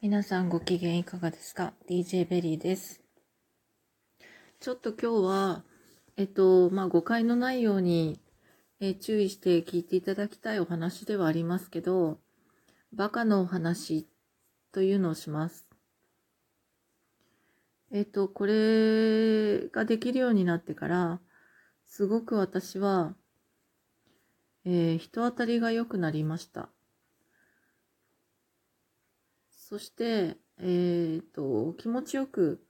[0.00, 3.00] 皆さんご機嫌いかがですか ?DJ ベリーです。
[4.60, 5.64] ちょっと今日は、
[6.16, 8.20] えっと、まあ、誤解のないように、
[8.78, 12.20] え注意して聞いていただきたいお話ではありますけど、
[12.92, 14.06] バカのお話
[14.70, 15.66] というのをします。
[17.90, 21.20] えっと、これができるようになってから、
[21.88, 23.16] すごく私は、
[24.64, 26.68] えー人当たりが良くなりました。
[29.68, 32.64] そして、えっ、と、気持ちよく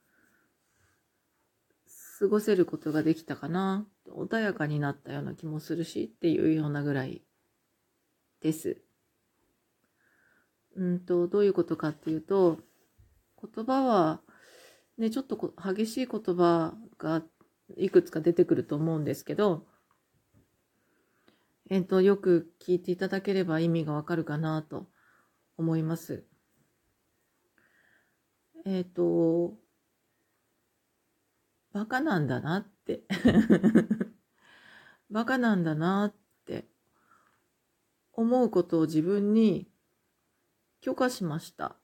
[2.19, 3.87] 過ごせることができたかな。
[4.09, 7.23] 穏やかになったような気もするしっていうようなぐらい
[8.41, 8.81] です。
[10.75, 12.59] うんと、どういうことかっていうと、
[13.41, 14.19] 言葉は、
[14.97, 17.23] ね、ちょっと激しい言葉が
[17.77, 19.65] いくつか出てくると思うんですけど、
[21.69, 24.89] えっ、と、よく聞いていただければ意味がわかるかなと
[25.55, 26.28] 思います。
[28.65, 29.57] えっ、と、
[31.71, 33.03] バカなんだなって。
[35.09, 36.13] バカなんだなっ
[36.45, 36.67] て
[38.13, 39.71] 思うことを自分に
[40.81, 41.75] 許可しました。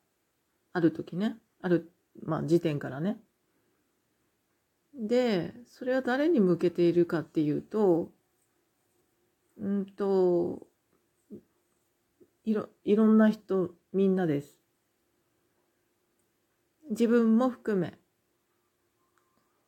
[0.73, 1.37] ある時ね。
[1.61, 3.19] ある、まあ時点からね。
[4.93, 8.11] で、それは誰に向けているかっていうと、
[9.57, 10.67] うんと、
[12.43, 14.64] いろ、いろんな人、みんなです。
[16.97, 17.99] 自分も含め、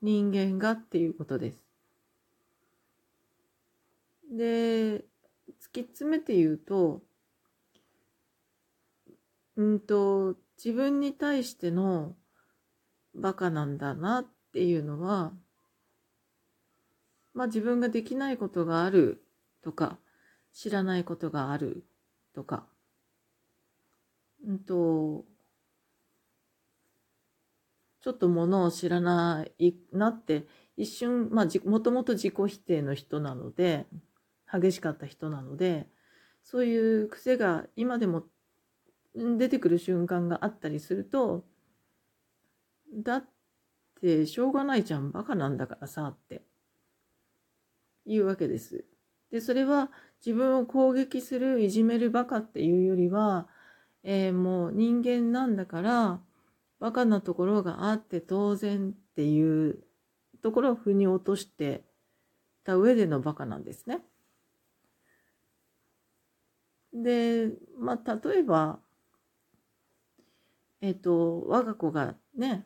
[0.02, 1.66] 人間がっていうことです。
[4.32, 5.04] で、突
[5.74, 7.02] き詰めて言うと、
[9.58, 12.16] うんと、自分に対しての
[13.14, 15.34] バカなんだなっていうのは、
[17.34, 19.22] まあ自分ができないことがある
[19.62, 19.98] とか、
[20.54, 21.84] 知らないことがある
[22.34, 22.66] とか、
[24.46, 25.26] うんと、
[28.02, 30.46] ちょっとものを知らないなって、
[30.78, 33.88] 一瞬、まあ、もともと自己否定の人なので、
[34.52, 35.88] 激しかった人なので、
[36.44, 38.24] そういう癖が今でも
[39.16, 41.44] 出てくる瞬間があったりすると、
[42.94, 43.26] だっ
[44.00, 46.44] てしょうがないじゃん、バカなんだからさ、って
[48.06, 48.86] いうわけです。
[49.32, 49.92] で、それは
[50.26, 53.48] 自分を攻撃する、いじめるバカっていうよりは、
[54.04, 56.22] えーもう人間なんだから、
[56.80, 59.80] バカなところがあって当然っていう
[60.42, 61.84] ところを腑に落として
[62.64, 64.02] た上でのバカなんですね。
[66.94, 68.80] で、まあ、例えば、
[70.82, 72.66] えっ、と、我が子がね、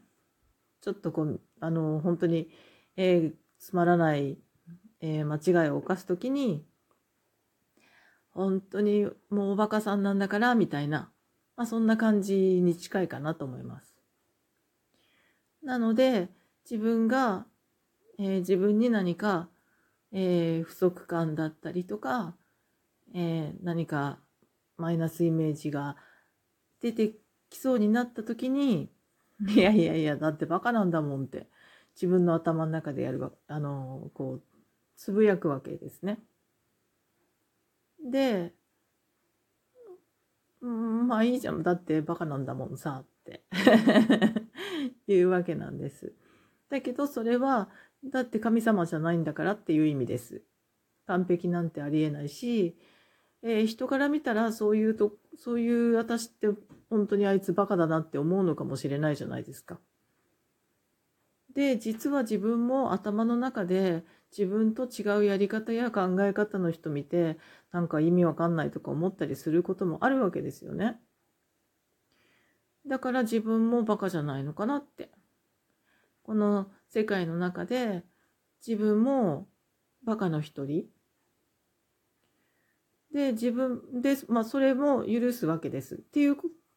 [0.82, 2.50] ちょっとこう、あの、本当に、
[2.96, 4.40] えーつまらない、
[5.02, 6.66] えー間違いを犯すときに、
[8.32, 11.12] 本当にもうおバカさんなんだから、みたいな、
[11.56, 13.91] まあ、そんな感じに近いかなと思います。
[15.64, 16.30] なので、
[16.70, 17.46] 自分が、
[18.20, 19.50] えー自分に何か、
[20.12, 22.36] えー不足感だったりとか、
[23.16, 24.20] えー何か
[24.78, 25.98] マイナスイメージが
[26.82, 27.14] 出て
[27.50, 28.92] きそうになった時に、
[29.50, 31.50] いやいやいや、だってバカなんだもんって、
[31.96, 34.44] 自分の頭の中でやるわ、あのーこう、
[34.98, 36.20] つぶやくわけですね。
[38.04, 38.54] で、
[40.62, 41.62] うんまあいいじゃん。
[41.64, 43.04] だってバカなんだもんさ、
[45.08, 46.14] いうわけなんです。
[46.70, 47.70] だけどそれは、
[48.04, 50.44] だって神様じゃないんだからっていう意味です。
[51.08, 52.78] 完璧なんてありえないし、
[53.44, 56.48] えー人から見たらそういうと、そういう私って
[56.90, 59.80] 本当にあいつバカだなって思うのかもしれないじゃないですか。
[61.54, 64.04] で、実は自分も頭の中で
[64.36, 67.38] 自分と違うやり方や考え方の人見て、
[67.72, 71.00] なんか意味わかんないとか思ったりすることもあるわけですよね。
[72.92, 75.12] だから自分もバカじゃないのかなって。
[76.24, 78.04] この世界の中で
[78.68, 79.48] 自分も
[80.04, 80.88] バカの一人。
[83.14, 85.96] で、自分で、まあそれも許すわけです。
[85.96, 86.36] っていう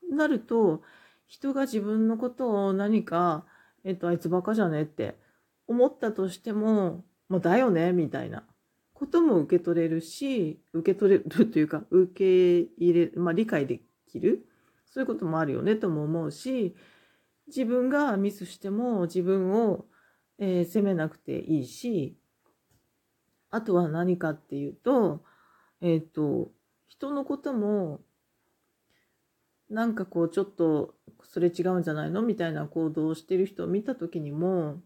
[0.08, 0.82] なると、
[1.26, 3.44] 人が自分のことを何か、
[3.82, 5.18] えっと、あいつバカじゃねって
[5.66, 8.44] 思ったとしても、もうだよね、みたいな
[8.92, 14.46] ことも受け取れるし、受け取れるというか、受け入れ、まあ理解できる。
[14.94, 16.76] そういうこともあるよね、とも思うし、
[17.48, 19.86] 自分がミスしても自分を、
[20.38, 22.16] えー責めなくていいし、
[23.50, 25.24] あとは何かっていうと、
[25.80, 26.52] えっ、と、
[26.86, 28.02] 人のことも、
[29.68, 30.94] なんかこうちょっと
[31.24, 32.22] それ違うんじゃないの？
[32.22, 34.80] みたいな行動をしてる人を見た時にも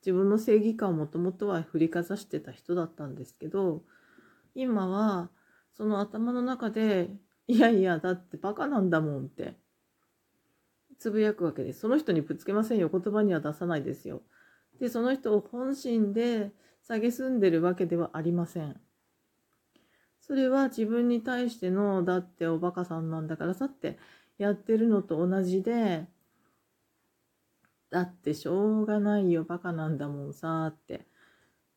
[0.00, 3.82] 自分の正義感をもともとは振りかざしてた人だったんですけど
[4.54, 5.28] 今は
[5.76, 7.10] その頭の中で
[7.46, 9.56] いやいやだってバカなんだもんって
[11.02, 11.80] つぶやくわけです。
[11.80, 12.88] その人にぶつけませんよ。
[12.88, 14.22] 言葉には出さないですよ。
[14.78, 16.52] で、その人を本心で
[16.88, 18.80] 蔑んでるわけではありません。
[20.20, 23.98] それは自分に対しての、だっておバカさんなんだからさって
[24.38, 26.06] やってるのと同じで、
[27.90, 31.06] だってしょうがないよ、バカなんだもんさ、って。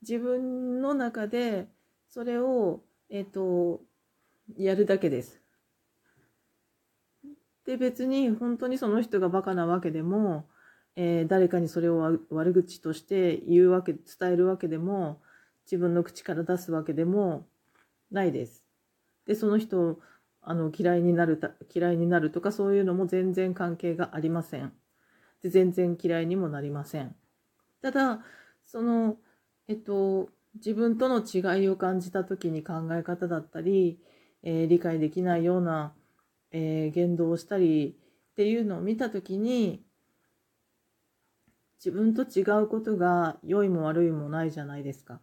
[0.03, 1.67] 自分の中で
[2.09, 3.81] それを、えっ、と、
[4.56, 5.44] やるだけです。
[7.65, 10.47] で、別に本当にその人がバカなわけでも、
[10.95, 15.21] えー、誰かにそれを悪口として言うわけ、伝えるわけでも、
[15.65, 17.47] 自分の口から出すわけでも
[18.12, 18.63] ないです。
[19.25, 20.00] で、その人を
[20.41, 24.71] あの嫌いになるた、嫌いになるとかそういうのも全然関係がありません。
[25.41, 27.15] で、全然嫌いにもなりません。
[27.81, 28.23] ただ、
[28.63, 29.17] その、
[29.67, 34.00] えっと、自分との違いを感じた時に考え方だったり、
[34.44, 35.94] えー、理解できないような
[36.51, 37.95] えー、言動をしたり
[38.31, 39.83] っていうのを見た時に
[41.83, 45.19] 自分と違うことが良いも悪いもないじゃないですか。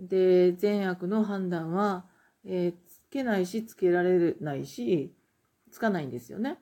[0.00, 2.04] で善悪の判断は、
[2.44, 5.14] えー、つけないしつけられないし
[5.70, 6.58] つかないんですよね。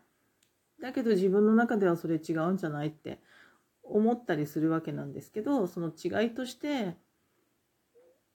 [0.81, 3.21] だけど自分の中ではそれ違うんじゃないって
[3.83, 6.97] 思ったりするわけなんですけどその違いとして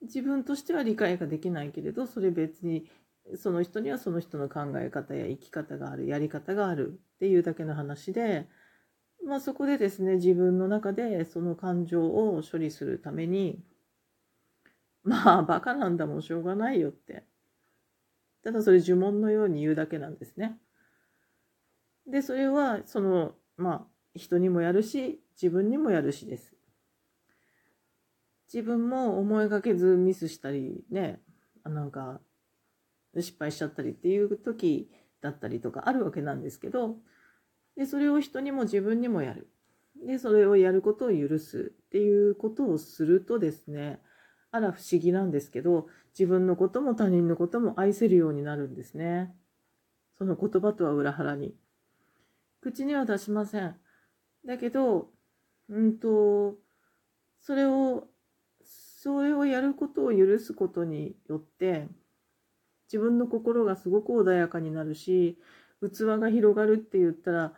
[0.01, 2.89] 自分としては理解ができないけれどそれ別に
[3.35, 8.47] その人にはその人の考え方や生き方があるやり方があるっていうだけの話で、
[9.25, 13.59] まあ、そこでですね自分の中でその感情を処理するために
[15.03, 17.23] まあバカなんだもんしょうがないよって
[18.43, 20.57] ただそれ呪文のように言うだけなんですね。
[22.09, 26.55] でそれはそのまあ人にもやるし自分にもやるしです。
[28.53, 31.19] 自分も思いがけずミスしたりね
[31.65, 32.21] なんか
[33.21, 34.89] 失敗しちゃったりっていう時
[35.21, 36.95] だったりとかあるわけなんですけど
[37.75, 39.49] でそれを人にも自分にもやる。
[40.05, 43.99] でそれをやることを許すっていうことをするとですね
[44.51, 45.87] あら不思議なんですけど
[46.17, 49.33] 自分のことも他人のことも愛せるようになるんですね。
[50.17, 51.55] その言葉とは裏腹に。
[52.61, 53.75] 口には出しません。
[54.45, 55.09] だけど
[55.69, 56.55] うんと
[57.39, 58.07] それを
[58.63, 61.87] それをやることを許すことによって
[62.87, 65.37] 自分の心がすごく穏やかになるし
[65.81, 67.53] 器が広がるって言ったら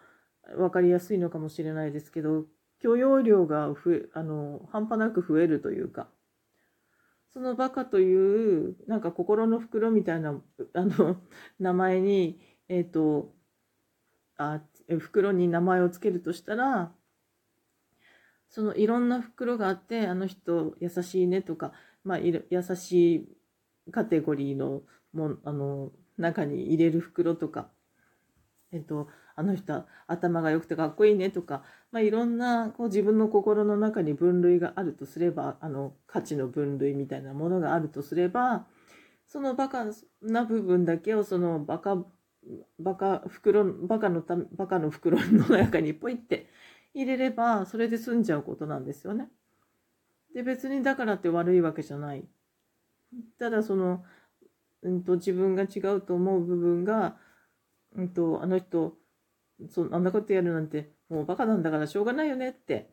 [0.58, 2.46] 分かりやすいのかもしれないですけど
[2.82, 6.08] 許容量が増えあの半端なく増えるというか
[7.32, 10.42] そのバカというなんか心の袋みたいな
[10.74, 11.18] あの
[11.60, 13.34] 名前にえっ、ー、と
[14.38, 16.92] あ袋に名前を付けるとしたら
[18.50, 21.72] そのいろんな袋があってあの人優しいねとか、
[22.04, 22.44] まあ、優
[22.76, 23.28] しい
[23.92, 24.82] カテゴリーの
[25.14, 27.70] もあの中に入れる袋とか、
[28.72, 38.66] えっと、あの人頭が良くてかっこいいねとか、まあ、いろんなこう自分の心の中に分類があるとすればあの価値の分類みたいなものがあるとすれば
[39.26, 39.86] そのバカ
[40.22, 42.04] な部分だけをそのバカ
[42.80, 46.50] バカ袋バカのたバカの袋の中にポイって
[46.94, 49.30] 入れればそれで済んじゃうことなんですよね。
[50.34, 52.26] で別にだからって悪いわけじゃない。
[53.38, 54.04] ただその
[54.84, 57.18] うんと、自分が違うと思う部分が、
[57.96, 58.98] うんと、あの人
[59.68, 62.90] そあんなことやるなんてもうバカなんだからしょうがないよねって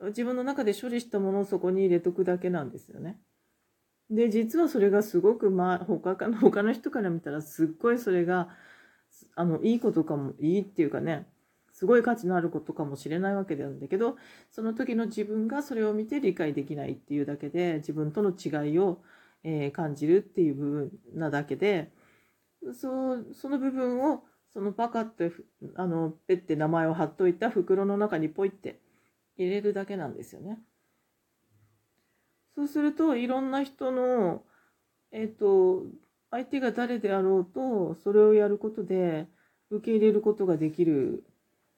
[0.00, 3.18] 自分の中で処理したものをそこに入れとくだけなんですよね。
[4.10, 8.50] で実はそれがすごく、まあ、他かの他の人から見たらすっごいそれが
[9.34, 11.26] あのいいことかもいいっていうかね
[11.72, 14.16] すごい価値のあることかもしれないわけなんだけど
[14.50, 19.00] その時の自分がそれを見て理解できないっていうだけで自分との違いを
[19.44, 21.92] えー、感じるっていう部分なだけで
[22.72, 25.32] そその部分をそのパカって
[25.76, 28.80] あのペッて名前を貼っといた袋の中にポイって
[29.36, 30.58] 入れるだけなんですよね。
[32.54, 34.44] そうするといろんな人の
[35.10, 35.84] えっ、ー、と
[36.30, 39.26] 相手が誰であろうとそれをやることで
[39.70, 41.24] 受け入れることができる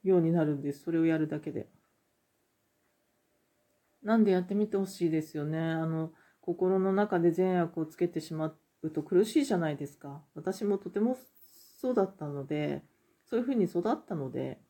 [0.04, 1.68] ようになるんですそれをやるだけで。
[4.02, 5.58] なんでやってみてほしいですよね。
[5.58, 6.12] あの
[6.46, 10.22] 心の中で善悪をつけてしまうと苦しいじゃないですか。
[10.34, 11.18] 私もとても
[11.78, 12.82] そうだったので、
[13.28, 14.60] そういうふうに育ったので、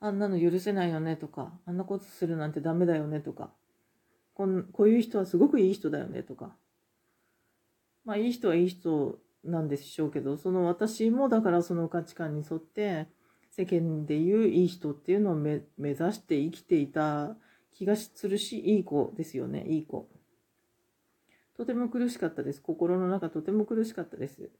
[0.00, 3.52] あんなの許せないよねとか、あんなことするなんてダメだよねとか、
[4.34, 6.56] こんこういう人はすごくいい人だよねとか、
[8.04, 13.06] まあいい人はいい人なんでしょうけど、その私もだからその価値観に沿って、
[13.50, 17.36] 世間でいういい人っていうのを目指して生きていた
[17.72, 20.08] 気がするし、いい子ですよね、いい子。
[21.56, 22.60] とても苦しかったです。
[22.62, 24.50] 心の中とても苦しかったです。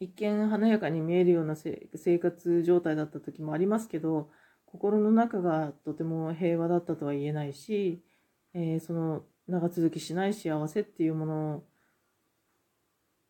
[0.00, 4.30] 一見華やかに見えるような生活状態だった時もありますけど
[4.64, 8.02] 心の中がとても平和だったとは言えないし、
[8.54, 11.62] えー、その長続きしない幸せっていうもの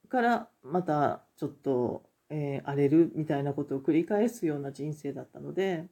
[0.08, 5.86] からまたちょっと、えー、荒れるみたいなことを繰り返すような人生だったので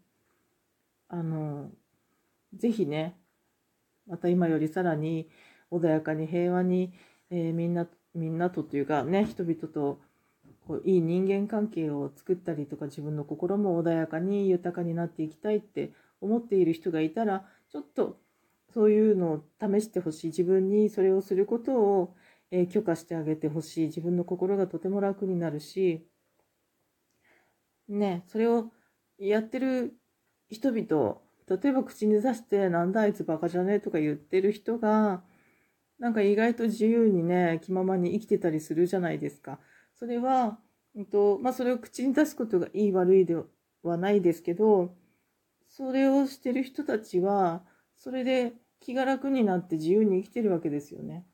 [1.09, 1.71] あの
[2.55, 3.17] ぜひね
[4.07, 5.29] また今よりさらに
[5.71, 6.93] 穏やかに平和に、
[7.31, 10.01] えー、みんなみんなとというかね人々と
[10.67, 18.19] こういい人間関係を作ったりとか自分の心も穏やかに豊かになっていきたいって思っている人がいたらちょっと
[18.73, 20.27] そういうのを試してほしい。
[20.29, 22.15] 自分にそれをすることを、
[22.51, 23.87] え許可してあげてほしい。
[23.87, 26.07] 自分の心がとても楽になるし
[27.89, 28.71] ねそれを
[29.19, 29.95] やってる
[30.49, 33.75] 人々例えば口に出してなんだあいつバカじゃね？
[33.75, 35.23] えとか言ってる人が
[35.99, 39.59] なんか意外と自由にね気ままに生きてたりするじゃないですか。
[39.95, 40.59] それは、
[40.97, 43.37] えっとまあ、それを口に出すことがいい悪いで
[43.83, 44.95] はないですけど
[45.67, 47.63] それをしてる人たちは
[47.97, 51.27] それで気が楽になって自由に生きてるわけですよね。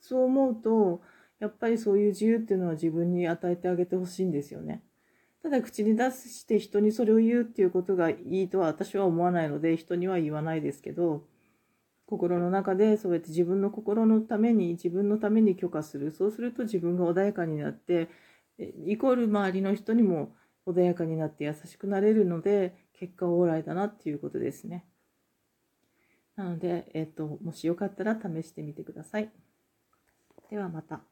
[0.00, 1.02] そう思うと
[1.40, 4.82] やっぱりそういう自由っていうのは自分に与えてあげてほしいんですよね。
[5.42, 11.24] ただ口に出して人にそれを言うっていうことがいいとは私は思わないので人には言わないですけど
[12.06, 16.10] 心の中でそうやって自分の心のために自分のために許可する。
[16.10, 18.08] そうすると自分が穏やかになって
[18.86, 20.34] イコール周りの人にも
[20.66, 24.86] 穏やかになって優しくなれるので結果オーライだなっていうことですね。
[26.38, 29.30] なので、えっ、と、もしよかったら試してみてください。
[30.50, 31.02] ではまた。